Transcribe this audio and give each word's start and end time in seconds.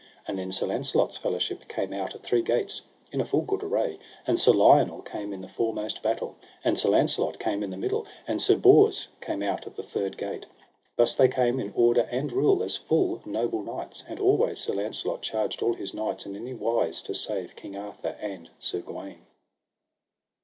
And 0.27 0.39
then 0.39 0.51
Sir 0.51 0.65
Launcelot's 0.65 1.17
fellowship 1.17 1.67
came 1.67 1.93
out 1.93 2.15
at 2.15 2.23
three 2.23 2.41
gates, 2.41 2.81
in 3.11 3.21
a 3.21 3.23
full 3.23 3.43
good 3.43 3.61
array; 3.61 3.99
and 4.25 4.39
Sir 4.39 4.51
Lionel 4.51 5.03
came 5.03 5.31
in 5.31 5.41
the 5.41 5.47
foremost 5.47 6.01
battle, 6.01 6.37
and 6.63 6.79
Sir 6.79 6.89
Launcelot 6.89 7.37
came 7.37 7.61
in 7.61 7.69
the 7.69 7.77
middle, 7.77 8.07
and 8.27 8.41
Sir 8.41 8.55
Bors 8.55 9.09
came 9.21 9.43
out 9.43 9.67
at 9.67 9.75
the 9.75 9.83
third 9.83 10.17
gate. 10.17 10.47
Thus 10.95 11.13
they 11.15 11.27
came 11.27 11.59
in 11.59 11.71
order 11.75 12.09
and 12.11 12.31
rule, 12.31 12.63
as 12.63 12.77
full 12.77 13.21
noble 13.27 13.61
knights; 13.61 14.03
and 14.09 14.19
always 14.19 14.59
Sir 14.59 14.73
Launcelot 14.73 15.21
charged 15.21 15.61
all 15.61 15.73
his 15.73 15.93
knights 15.93 16.25
in 16.25 16.35
any 16.35 16.55
wise 16.55 17.03
to 17.03 17.13
save 17.13 17.55
King 17.55 17.77
Arthur 17.77 18.15
and 18.19 18.49
Sir 18.57 18.79
Gawaine. 18.79 19.27